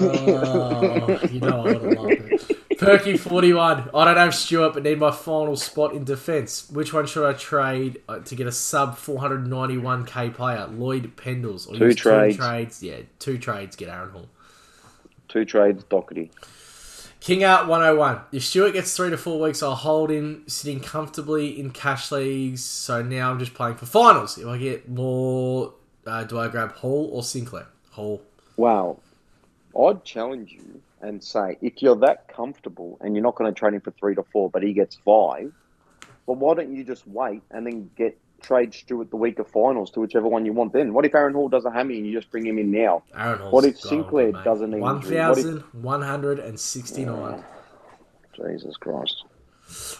[0.00, 2.78] Oh, you know I would have loved it.
[2.78, 3.90] Perky forty one.
[3.94, 6.70] I don't have Stewart, but need my final spot in defence.
[6.70, 10.30] Which one should I trade uh, to get a sub four hundred ninety one k
[10.30, 10.66] player?
[10.66, 12.36] Lloyd Pendles or Two use trades.
[12.36, 12.82] Two trades.
[12.82, 13.76] Yeah, two trades.
[13.76, 14.28] Get Aaron Hall.
[15.28, 16.30] two trades, Doherty.
[17.22, 18.20] King out 101.
[18.32, 22.64] If Stewart gets three to four weeks, I'll hold him sitting comfortably in cash leagues.
[22.64, 24.36] So now I'm just playing for finals.
[24.38, 25.72] If I get more,
[26.04, 27.68] uh, do I grab Hall or Sinclair?
[27.92, 28.22] Hall.
[28.56, 28.98] Wow.
[29.80, 33.74] I'd challenge you and say if you're that comfortable and you're not going to trade
[33.74, 35.52] him for three to four, but he gets five,
[36.26, 39.90] well, why don't you just wait and then get trade Stewart the week of finals
[39.92, 40.72] to whichever one you want.
[40.72, 43.02] Then what if Aaron Hall does a hammy and you just bring him in now?
[43.16, 45.16] Aaron Hall's What if Sinclair doesn't need One injury?
[45.18, 47.44] What if- thousand one hundred and sixty-nine.
[48.36, 49.24] Jesus Christ!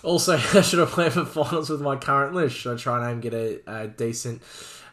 [0.03, 2.57] Also, I should I play for finals with my current list?
[2.57, 4.43] Should I try and aim get a, a decent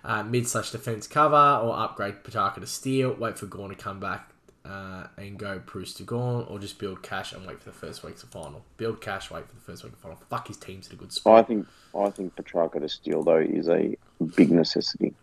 [0.03, 3.13] uh, mid slash defense cover, or upgrade Petrarca to Steele?
[3.13, 4.29] Wait for Gawn to come back
[4.65, 8.03] uh, and go Bruce to Gawn, or just build cash and wait for the first
[8.03, 8.63] week's of final?
[8.77, 10.17] Build cash, wait for the first week of final.
[10.29, 11.39] Fuck, his team's in a good spot.
[11.39, 13.95] I think I think Petrarca to Steele though is a
[14.35, 15.13] big necessity.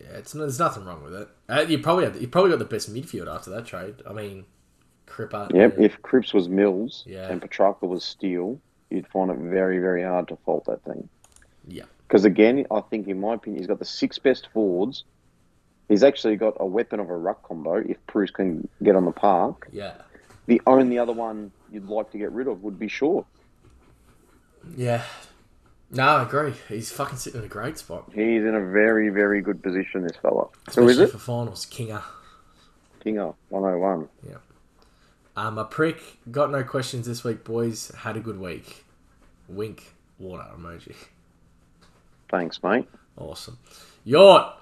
[0.00, 1.28] Yeah, it's there's nothing wrong with it.
[1.48, 3.96] Uh, you probably have, you probably got the best midfield after that trade.
[4.08, 4.44] I mean,
[5.06, 5.52] Cripper.
[5.54, 5.74] Yep.
[5.78, 5.84] yeah.
[5.84, 7.30] If Cripps was Mills Yeah.
[7.30, 11.08] and Petrarca was Steele, you'd find it very very hard to fault that thing.
[11.66, 11.84] Yeah.
[12.06, 15.04] Because again, I think in my opinion, he's got the six best forwards.
[15.88, 19.10] He's actually got a weapon of a ruck combo if Bruce can get on the
[19.12, 19.68] park.
[19.72, 19.94] Yeah.
[20.46, 23.26] The only other one you'd like to get rid of would be Short.
[24.76, 25.02] Yeah.
[25.90, 26.52] No, I agree.
[26.68, 28.10] He's fucking sitting in a great spot.
[28.12, 30.44] He's in a very, very good position, this fella.
[30.44, 31.10] Who Especially is it?
[31.12, 32.02] for finals, Kinger.
[33.04, 34.08] Kinger, 101.
[35.36, 36.18] Um, a prick.
[36.30, 37.92] Got no questions this week, boys.
[37.98, 38.84] Had a good week.
[39.48, 39.94] Wink.
[40.18, 40.96] Water emoji.
[42.28, 42.88] Thanks, mate.
[43.16, 43.56] Awesome.
[44.04, 44.57] Yort.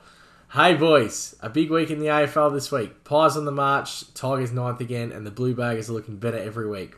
[0.52, 1.34] Hey, boys.
[1.40, 3.04] A big week in the AFL this week.
[3.04, 4.12] Pies on the march.
[4.14, 6.94] Tigers ninth again, and the Blue Baggers are looking better every week.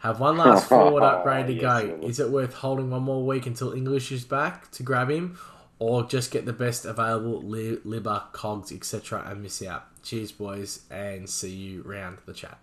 [0.00, 1.98] Have one last forward upgrade to Yes, go.
[2.02, 5.38] Is it worth holding one more week until English is back to grab him,
[5.78, 9.86] or just get the best available li- Libba, Cogs, etc., and miss out?
[10.02, 12.58] Cheers, boys, and see you round the chat.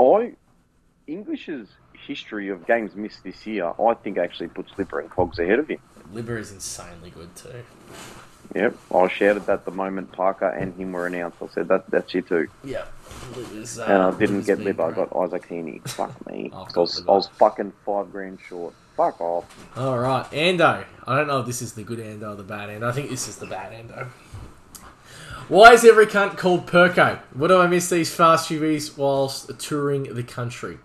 [0.00, 0.32] I
[1.06, 1.68] English's
[2.06, 5.68] history of games missed this year, I think actually puts Libba and Cogs ahead of
[5.68, 5.78] him.
[6.12, 7.62] Libba is insanely good too.
[8.54, 11.38] Yep, I shouted that the moment Parker and him were announced.
[11.42, 12.84] I said that that's you too, Yeah,
[13.36, 14.92] uh, and I didn't get Libba.
[14.92, 15.86] I got Isaac Heaney.
[15.88, 16.50] Fuck me.
[16.54, 18.74] I was, I was fucking five grand short.
[18.96, 19.44] Fuck off.
[19.76, 20.84] All right, Ando.
[21.06, 22.84] I don't know if this is the good Ando or the bad Ando.
[22.88, 24.06] I think this is the bad Ando.
[25.48, 27.20] Why is every cunt called Perko?
[27.34, 30.78] What do I miss these fast UVs whilst touring the country?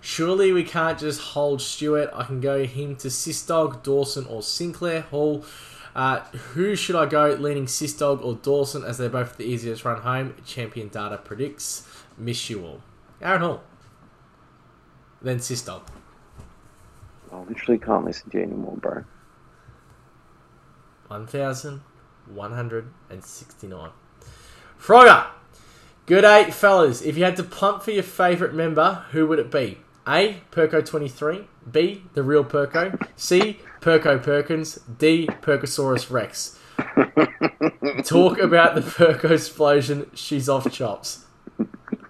[0.00, 2.10] Surely we can't just hold Stewart.
[2.12, 5.44] I can go him to Sistog, Dawson, or Sinclair Hall.
[5.94, 6.20] Uh,
[6.54, 7.30] who should I go?
[7.30, 10.34] Leaning Sistog or Dawson, as they're both the easiest run home.
[10.44, 11.88] Champion data predicts.
[12.16, 12.82] Miss you all.
[13.20, 13.64] Aaron Hall.
[15.20, 15.82] Then Sistog.
[17.32, 19.02] I literally can't listen to you anymore, bro.
[21.08, 23.90] 1,169.
[24.80, 25.26] Frogger!
[26.06, 27.02] Good eight, fellas.
[27.02, 29.78] If you had to plump for your favourite member, who would it be?
[30.06, 30.42] A.
[30.50, 31.46] Perko23.
[31.70, 32.02] B.
[32.14, 33.06] The real Perko.
[33.16, 33.60] C.
[33.80, 34.76] Perko Perkins.
[34.98, 35.26] D.
[35.26, 36.58] Perkosaurus Rex.
[38.04, 40.10] Talk about the Perko explosion.
[40.14, 41.26] She's off chops.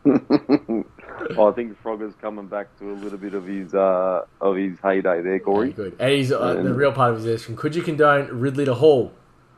[1.39, 5.21] I think Frogger's coming back to a little bit of his uh, of his heyday
[5.23, 5.73] there, Corey.
[5.73, 5.97] Good.
[5.99, 7.57] And he's, uh, the real part of his question.
[7.57, 9.13] Could you condone Ridley to Hall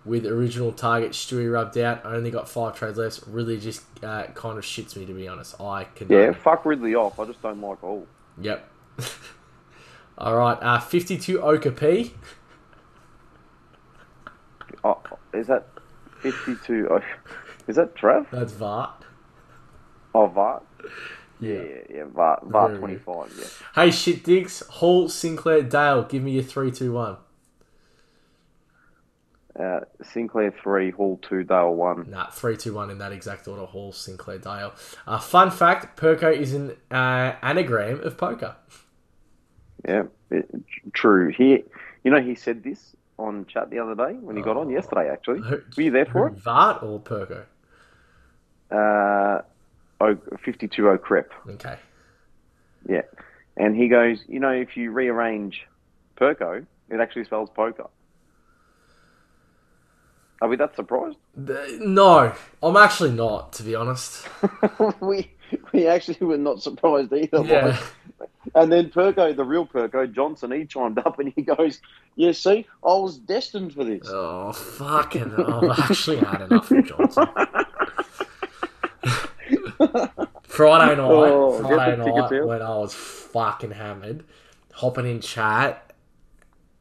[0.04, 2.04] with original target Stewie rubbed out?
[2.04, 3.22] I Only got five trades left.
[3.26, 5.60] Really just uh, kind of shits me, to be honest.
[5.60, 7.18] I condone Yeah, fuck Ridley off.
[7.18, 8.06] I just don't like all.
[8.40, 8.68] Yep.
[10.18, 10.58] All right.
[10.60, 12.14] Uh, 52 Oka P.
[14.84, 15.00] Oh,
[15.32, 15.66] is that
[16.20, 16.88] fifty-two?
[16.90, 17.00] Oh,
[17.68, 18.28] is that Trav?
[18.30, 19.04] That's Vart.
[20.14, 20.62] Oh, Vart.
[21.40, 22.04] Yeah, yeah, yeah.
[22.04, 23.32] Vart, Vart twenty-five.
[23.38, 23.46] Yeah.
[23.74, 24.62] Hey, shit digs.
[24.68, 26.02] Hall, Sinclair, Dale.
[26.02, 27.16] Give me your 3 2 1.
[29.58, 32.10] Uh, Sinclair three, Hall two, Dale one.
[32.10, 33.66] Nah, 3 2 1 in that exact order.
[33.66, 34.72] Hall, Sinclair, Dale.
[35.06, 38.56] Uh, fun fact Perko is an uh, anagram of poker.
[39.86, 40.48] Yeah, it,
[40.94, 41.30] true.
[41.36, 41.64] He,
[42.02, 45.10] you know, he said this on chat the other day when he got on yesterday.
[45.10, 46.36] Actually, Who- were you there for it?
[46.36, 47.44] Vart or Perko?
[48.70, 49.42] Uh,
[50.00, 51.30] oh, 52 O Crep.
[51.46, 51.76] Okay.
[52.88, 53.02] Yeah,
[53.56, 55.66] and he goes, you know, if you rearrange
[56.18, 57.88] Perko, it actually spells poker.
[60.42, 61.18] Are we that surprised?
[61.36, 64.26] No, I'm actually not, to be honest.
[65.00, 65.30] we
[65.72, 67.44] we actually were not surprised either.
[67.44, 67.78] Yeah.
[68.18, 68.28] like.
[68.56, 71.80] And then Perko, the real Perko, Johnson, he chimed up and he goes,
[72.16, 75.32] "Yeah, see, I was destined for this." Oh, fucking.
[75.32, 77.26] I've actually had enough of Johnson.
[80.42, 84.24] Friday night, Oh, Friday night when I was fucking hammered,
[84.72, 85.91] hopping in chat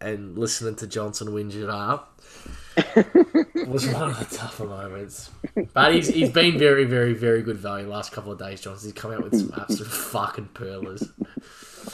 [0.02, 2.20] and listening to Johnson whinge it up
[3.68, 5.30] was one of the tougher moments.
[5.74, 8.92] But he's, he's been very, very, very good value the last couple of days, Johnson.
[8.92, 11.10] He's come out with some absolute fucking pearlers.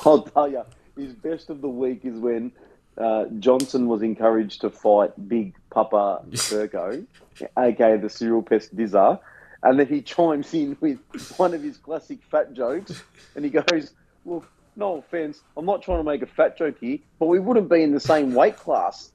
[0.06, 0.64] I'll tell you,
[0.96, 2.52] his best of the week is when
[2.98, 7.06] uh, Johnson was encouraged to fight Big Papa Perko,
[7.58, 9.20] aka the serial pest Dizza,
[9.64, 11.00] and then he chimes in with
[11.38, 13.04] one of his classic fat jokes,
[13.36, 13.94] and he goes,
[14.26, 17.70] "Look, no offense, I'm not trying to make a fat joke here, but we wouldn't
[17.70, 19.12] be in the same weight class."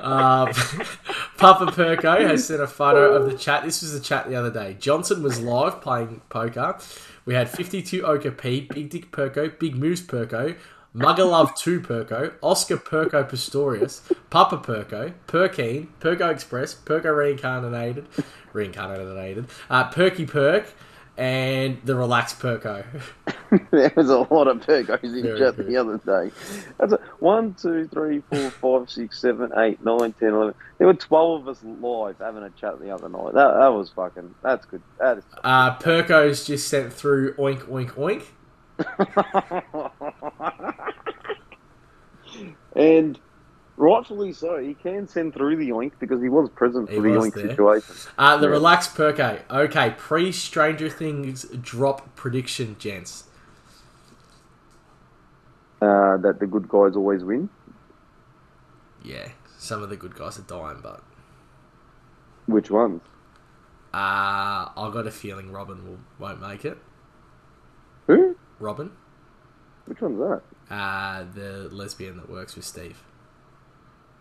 [0.00, 0.48] Um,
[1.36, 3.64] Papa Perko has sent a photo of the chat.
[3.64, 4.76] This was the chat the other day.
[4.78, 6.78] Johnson was live playing poker.
[7.24, 10.56] We had 52 Oka P, Big Dick Perko, Big Moose Perko,
[10.92, 18.06] Mugger Love 2 Perko, Oscar Perko Pistorius, Papa Perko, Perkeen, Perko Express, Perko Reincarnated,
[18.52, 20.72] Reincarnated, uh, Perky Perk,
[21.16, 22.84] and the Relaxed Perko.
[23.70, 25.66] there was a lot of Perkos in Very chat good.
[25.66, 26.30] the other day.
[26.78, 30.54] That's a, one, two, three, four, five, six, seven, eight, nine, ten, eleven.
[30.78, 33.34] There were twelve of us live having a chat the other night.
[33.34, 34.34] That, that was fucking.
[34.42, 34.82] That's good.
[34.98, 35.24] That is.
[35.42, 38.24] Uh, Perko's just sent through Oink Oink Oink.
[42.76, 43.18] and
[43.76, 47.08] rightfully so, he can send through the oink because he was present He for the
[47.10, 47.48] oink there.
[47.50, 47.94] situation.
[48.18, 48.52] Uh, the Yeah.
[48.52, 49.40] Relaxed Perko.
[49.50, 53.24] Okay, pre Stranger Things drop prediction, gents.
[55.80, 57.48] Uh, that the good guys always win.
[59.04, 61.02] Yeah, some of the good guys are dying, but
[62.46, 63.02] Which ones?
[63.92, 66.78] uh, I got a feeling Robin will won't make it.
[68.06, 68.36] Who?
[68.58, 68.90] Robin,
[69.84, 70.42] Which one's that?
[70.74, 73.02] uh, the lesbian that works with Steve,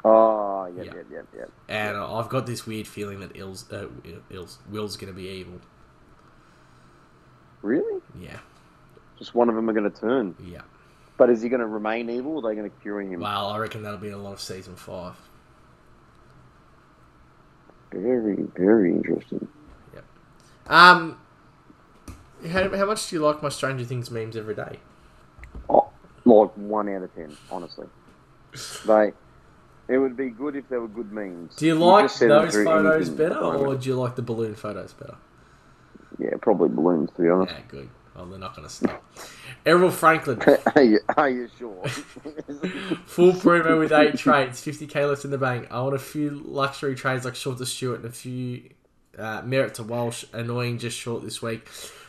[0.07, 0.91] Oh, yeah, Yeah.
[0.95, 1.45] yeah, yeah, yeah.
[1.67, 3.87] and I've got this weird feeling that Il's, uh,
[4.29, 5.59] Il's Will's going to be evil.
[7.63, 8.01] Really?
[8.19, 8.37] Yeah,
[9.17, 10.35] Just one of them are going to turn.
[10.43, 10.61] yeah.
[11.17, 13.21] But is he going to remain evil or are they going to cure him?
[13.21, 15.15] Well, I reckon that'll be a lot of season five.
[17.91, 19.47] Very, very interesting.
[19.93, 20.03] Yep.
[20.67, 21.17] Um,
[22.49, 24.79] how, how much do you like my Stranger Things memes every day?
[25.69, 25.89] Oh,
[26.25, 27.87] like one out of ten, honestly.
[28.85, 29.13] They,
[29.87, 31.55] it would be good if they were good memes.
[31.55, 35.15] Do you like those photos better, or do you like the balloon photos better?
[36.17, 37.53] Yeah, probably balloons, to be honest.
[37.53, 37.89] Yeah, good.
[38.15, 39.03] Well, they're not going to stop.
[39.65, 40.41] Errol Franklin,
[40.75, 41.83] are, you, are you sure?
[43.05, 45.67] full promo with eight trades, 50k left in the bank.
[45.69, 48.69] I want a few luxury trades like short to Stewart and a few
[49.17, 50.23] uh, Merrett to Walsh.
[50.31, 51.67] Annoying, just short this week.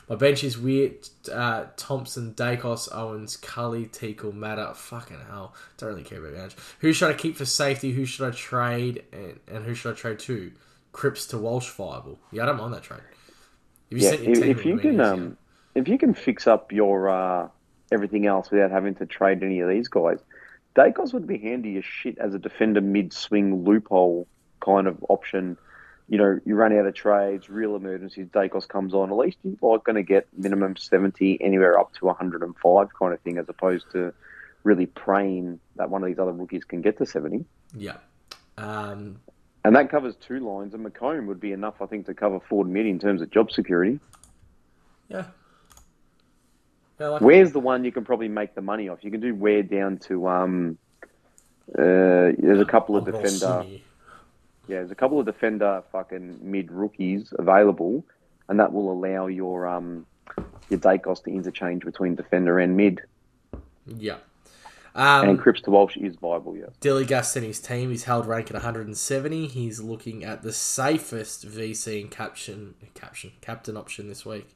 [0.08, 1.08] My bench is weird.
[1.32, 4.72] Uh, Thompson, Daicos, Owens, Cully, Teakle, Matter.
[4.74, 5.54] Fucking hell.
[5.78, 6.56] Don't really care about bench.
[6.80, 7.90] Who should I keep for safety?
[7.92, 9.04] Who should I trade?
[9.12, 10.52] And, and who should I trade to?
[10.92, 12.18] Cripps to Walsh viable.
[12.30, 13.00] Yeah, I don't mind that trade.
[13.90, 15.36] If yeah, if, if you can, um,
[15.74, 17.48] if you can fix up your uh,
[17.92, 20.18] everything else without having to trade any of these guys,
[20.74, 24.26] Daicos would be handy as shit as a defender mid-swing loophole
[24.60, 25.56] kind of option.
[26.08, 29.10] You know, you run out of trades, real emergencies, Daicos comes on.
[29.10, 32.56] At least you're like going to get minimum seventy, anywhere up to one hundred and
[32.56, 34.12] five, kind of thing, as opposed to
[34.62, 37.44] really praying that one of these other rookies can get to seventy.
[37.74, 37.96] Yeah.
[38.56, 39.18] Um,
[39.64, 42.68] And that covers two lines, and McComb would be enough, I think, to cover Ford
[42.68, 43.98] mid in terms of job security.
[45.08, 45.26] yeah.
[47.00, 49.00] Yeah, like Where's the one you can probably make the money off?
[49.02, 50.78] You can do Ware down to um.
[51.68, 53.66] Uh, there's a couple of defender.
[54.68, 58.04] Yeah, there's a couple of defender fucking mid rookies available,
[58.48, 60.06] and that will allow your um
[60.68, 63.00] your Daicos to interchange between defender and mid.
[63.86, 64.16] Yeah.
[64.96, 66.66] and Um, Cripps to Walsh is viable, yeah.
[66.80, 67.90] Dilly Gus and his team.
[67.90, 69.46] He's held rank at 170.
[69.46, 74.48] He's looking at the safest VC and caption, caption, captain option this week.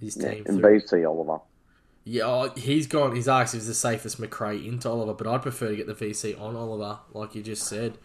[0.00, 0.44] His Yeah, team.
[0.46, 1.38] and through- VC Oliver.
[2.04, 3.16] Yeah, oh, he's gone.
[3.16, 5.94] He's asked if it's the safest Macrae into Oliver, but I'd prefer to get the
[5.94, 7.98] VC on Oliver, like you just said.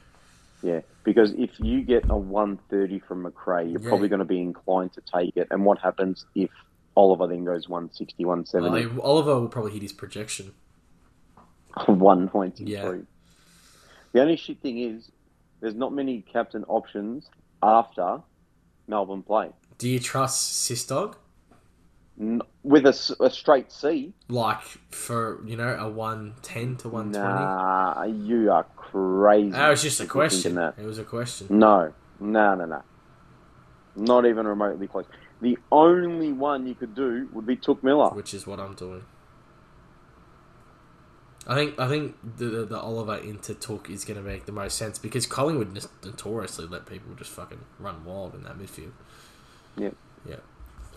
[0.63, 3.89] Yeah, because if you get a 130 from Macrae, you're Yeah.
[3.89, 5.47] probably going to be inclined to take it.
[5.51, 6.49] And what happens if
[6.95, 10.51] Oliver then goes 160, 170, Uh, Oliver will probably hit his projection.
[11.87, 12.71] 193?
[12.71, 12.91] Yeah.
[14.13, 15.09] The only shit thing is,
[15.61, 17.29] there's not many captain options
[17.63, 18.21] after
[18.87, 19.51] Melbourne play.
[19.77, 21.15] Do you trust Sistog?
[22.63, 22.93] With a,
[23.31, 27.23] straight C, Like for you know a one ten to one twenty?
[27.23, 29.49] nah, you are crazy.
[29.51, 30.55] That was just a if you're thinking question.
[30.55, 30.75] That.
[30.77, 31.47] It was a question.
[31.49, 32.83] No, no, no, no.
[33.95, 35.05] Not even remotely close.
[35.41, 38.09] The only one you could do would be Touk Miller.
[38.11, 39.03] which is what I'm doing.
[41.47, 44.51] I think I think the the, the Oliver into Took is going to make the
[44.51, 48.91] most sense because Collingwood notoriously let people just fucking run wild in that midfield.
[49.77, 49.95] Yep.
[50.29, 50.35] Yeah.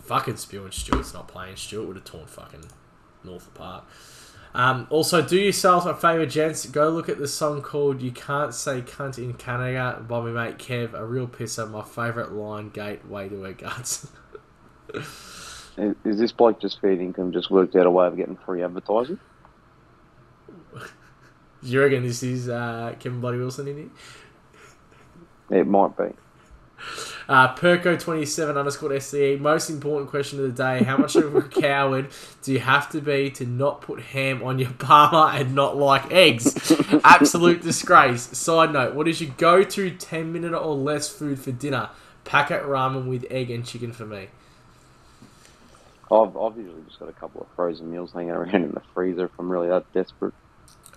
[0.05, 1.57] Fucking Spew and Stewart's not playing.
[1.57, 2.65] Stewart would have torn fucking
[3.25, 3.85] North apart.
[4.55, 6.67] Um, also, do yourself a favour, gents.
[6.67, 10.59] Go look at the song called "You Can't Say Cunt in Canada" by my mate
[10.59, 10.95] Kev.
[10.95, 11.69] A real pisser.
[11.69, 14.07] My favourite line, gate, way to her guts.
[15.77, 18.63] Is, is this bloke just fair income just worked out a way of getting free
[18.63, 19.19] advertising?
[21.63, 23.77] you reckon this is uh, Kevin Bloody Wilson in
[25.51, 25.61] here?
[25.61, 26.13] It might be.
[27.29, 29.41] Uh, Perco27 underscore SCE.
[29.41, 30.85] Most important question of the day.
[30.85, 32.09] How much of a coward
[32.43, 36.12] do you have to be to not put ham on your parma and not like
[36.12, 36.72] eggs?
[37.05, 38.22] Absolute disgrace.
[38.37, 41.91] Side note, what is your go to 10 minute or less food for dinner?
[42.25, 44.29] Packet ramen with egg and chicken for me.
[46.11, 49.27] I've, I've usually just got a couple of frozen meals hanging around in the freezer
[49.27, 50.35] if I'm really that desperate.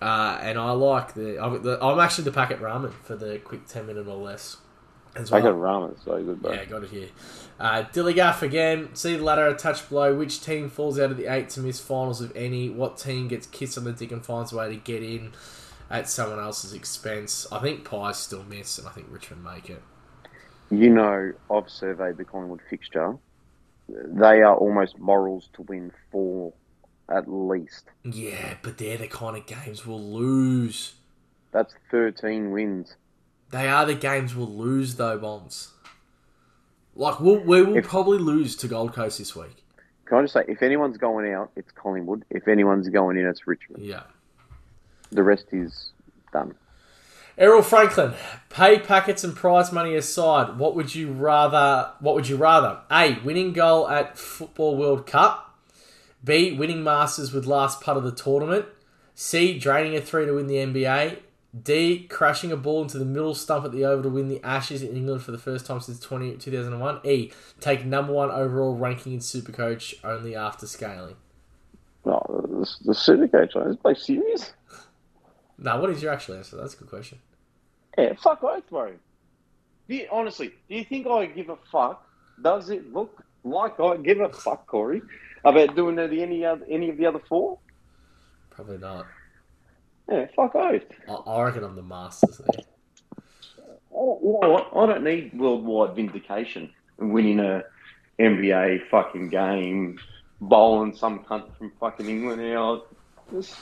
[0.01, 3.65] Uh, and I like the I'm, the I'm actually the packet ramen for the quick
[3.67, 4.57] 10 minute or less.
[5.18, 5.41] As well.
[5.41, 6.53] Packet ramen so good, bro.
[6.53, 7.07] Yeah, got it here.
[7.59, 8.93] Uh, Dilligaff again.
[8.93, 10.15] See the ladder a touch below.
[10.15, 12.70] Which team falls out of the eight to miss finals, if any?
[12.70, 15.34] What team gets kissed on the dick and finds a way to get in
[15.89, 17.47] at someone else's expense?
[17.51, 19.82] I think Pies still miss, and I think Richmond make it.
[20.70, 23.18] You know, I've surveyed the Collingwood fixture.
[23.89, 26.53] They are almost morals to win four
[27.09, 27.86] at least.
[28.03, 30.95] Yeah, but they're the kind of games we'll lose.
[31.51, 32.95] That's 13 wins.
[33.52, 35.72] They are the games we'll lose, though, Bombs.
[36.95, 39.64] Like, we'll, we will If- probably lose to Gold Coast this week.
[40.06, 42.24] Can I just say, if anyone's going out, it's Collingwood.
[42.30, 43.84] If anyone's going in, it's Richmond.
[43.86, 44.04] Yeah.
[45.12, 45.91] The rest is
[46.32, 46.56] done.
[47.38, 48.14] Errol Franklin,
[48.50, 51.91] pay packets and prize money aside, what would you rather?
[52.00, 52.80] What would you rather?
[52.89, 53.20] A.
[53.24, 55.56] Winning goal at Football World Cup.
[56.24, 56.54] B.
[56.58, 58.66] Winning Masters with last putt of the tournament.
[59.14, 59.60] C.
[59.60, 61.20] Draining a three to win the NBA.
[61.64, 62.08] D.
[62.10, 64.95] Crashing a ball into the middle stump at the Oval to win the Ashes in
[64.95, 66.99] England for the first time since 20, 2001.
[67.05, 67.32] E.
[67.60, 71.16] Take number one overall ranking in Supercoach only after scaling.
[72.05, 74.53] No, the, the super coach, is play serious?
[75.60, 76.55] Now, what is your actual answer?
[76.55, 77.18] That's a good question.
[77.97, 78.93] Yeah, fuck oath, bro.
[79.89, 82.08] Do you, honestly, do you think I give a fuck?
[82.39, 85.01] Does it look like I give a fuck, Corey,
[85.43, 87.58] about doing any other, any of the other four?
[88.51, 89.08] Probably not.
[90.10, 90.84] Yeah, fuck oath.
[91.10, 92.28] I, I reckon I'm the master.
[92.28, 92.64] there.
[93.93, 94.70] Oh, you know what?
[94.76, 96.72] I don't need worldwide vindication.
[96.99, 97.64] Winning a
[98.20, 99.99] NBA fucking game,
[100.41, 102.88] bowling some cunt from fucking England out.
[103.32, 103.55] Just,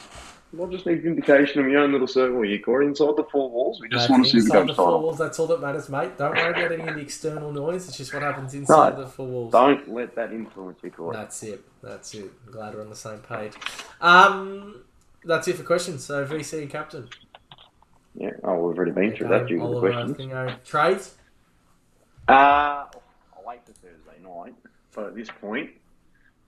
[0.62, 2.86] I just need vindication of my own little circle here, Corey.
[2.88, 5.02] Inside the four walls, we just No, want to see the inside the four title.
[5.02, 5.18] walls.
[5.18, 6.18] That's all that matters, mate.
[6.18, 7.88] Don't worry about any of the external noise.
[7.90, 9.52] It's just what happens inside No, the four walls.
[9.52, 11.16] Don't let that influence you, Corey.
[11.18, 11.66] That's it.
[11.82, 12.32] That's it.
[12.46, 13.54] I'm glad we're on the same page.
[14.00, 14.85] Um,
[15.26, 16.04] that's it for questions.
[16.04, 17.10] So VC captain.
[18.16, 18.32] Yeah.
[18.44, 20.18] Oh, we've already been through that due to the Oliver questions.
[20.18, 20.64] Thingo.
[20.64, 21.16] Trades.
[22.28, 24.56] Uh, I'll wait for Thursday night,
[24.94, 25.72] but at this point,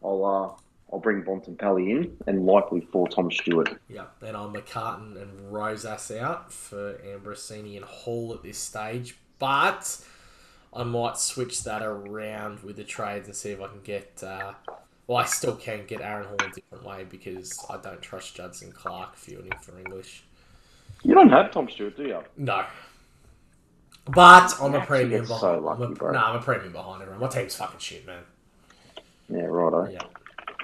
[0.04, 0.62] I'll uh,
[0.92, 3.78] I'll bring Bontempelli in and likely for Tom Stewart.
[3.90, 4.06] Yeah.
[4.22, 10.00] Then I'm McCartan and Rosas out for Ambrosini and Hall at this stage, but
[10.74, 14.24] I might switch that around with the trades and see if I can get.
[14.24, 14.54] Uh,
[15.08, 18.72] well, I still can't get Aaron Hall a different way because I don't trust Judson
[18.72, 20.24] Clark fueling for English.
[21.04, 22.24] You don't have Tom Stewart, do you?
[22.36, 22.66] No.
[24.06, 25.42] But I'm a premium behind.
[25.42, 26.12] so I'm lucky, a, bro.
[26.12, 27.22] No, I'm a premium behind everyone.
[27.22, 28.24] My team's fucking shit, man.
[29.30, 29.90] Yeah, righto.
[29.90, 30.00] Yeah,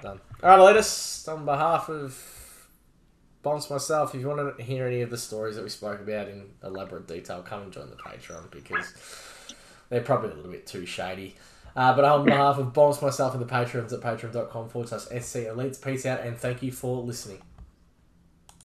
[0.02, 0.20] done.
[0.42, 2.18] All right, latest on behalf of
[3.44, 4.16] Bombs myself.
[4.16, 7.08] If you want to hear any of the stories that we spoke about in elaborate
[7.08, 8.94] detail, come and join the Patreon because
[9.90, 11.36] they're probably a little bit too shady.
[11.76, 15.38] Uh, but on behalf of Bombs myself and the patrons at patreon.com forward slash SC
[15.48, 17.42] Elites, peace out and thank you for listening.